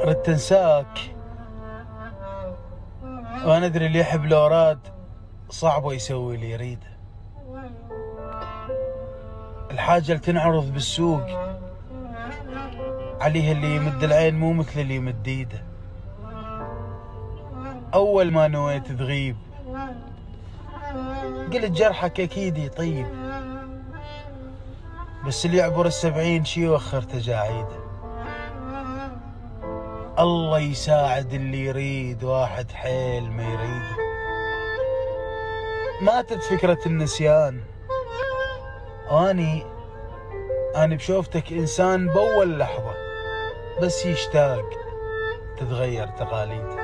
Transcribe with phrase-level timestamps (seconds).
[0.00, 0.98] ردت انساك
[3.44, 4.78] وأنا أدري اللي يحب لو راد
[5.50, 6.94] صعبه يسوي اللي يريده
[9.70, 11.26] الحاجة اللي تنعرض بالسوق
[13.20, 15.62] عليها اللي يمد العين مو مثل اللي يمد إيده.
[17.94, 19.36] أول ما نويت تغيب
[21.52, 23.06] قلت جرحك أكيد يطيب.
[25.26, 27.83] بس اللي يعبر السبعين شي يوخر تجاعيده
[30.18, 33.96] الله يساعد اللي يريد واحد حيل ما يريده
[36.00, 37.60] ماتت فكرة النسيان.
[39.10, 39.66] أني
[40.76, 42.94] أني بشوفتك إنسان بأول لحظة
[43.82, 44.64] بس يشتاق
[45.56, 46.83] تتغير تقاليده